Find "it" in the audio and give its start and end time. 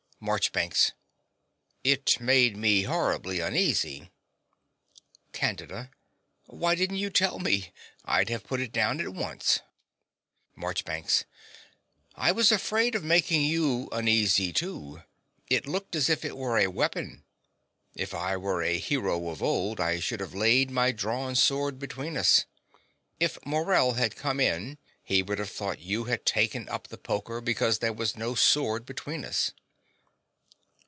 1.83-2.19, 8.59-8.71, 15.49-15.65, 16.23-16.37